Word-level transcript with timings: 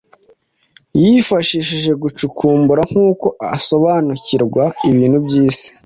yifashishije 1.01 1.91
gucukumbura 2.01 2.81
nk’uko 2.89 3.27
asobanukirwa 3.55 4.63
ibintu 4.89 5.17
by’isi. 5.25 5.67